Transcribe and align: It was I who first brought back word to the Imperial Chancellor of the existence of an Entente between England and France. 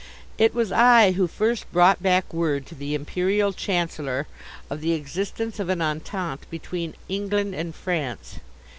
It 0.39 0.55
was 0.55 0.71
I 0.71 1.11
who 1.11 1.27
first 1.27 1.71
brought 1.71 2.01
back 2.01 2.33
word 2.33 2.65
to 2.65 2.73
the 2.73 2.95
Imperial 2.95 3.53
Chancellor 3.53 4.25
of 4.67 4.81
the 4.81 4.93
existence 4.93 5.59
of 5.59 5.69
an 5.69 5.79
Entente 5.79 6.45
between 6.49 6.95
England 7.07 7.53
and 7.53 7.75
France. 7.75 8.39